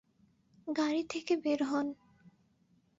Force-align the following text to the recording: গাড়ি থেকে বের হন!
গাড়ি 0.67 1.01
থেকে 1.03 1.33
বের 1.43 1.61
হন! 1.63 1.87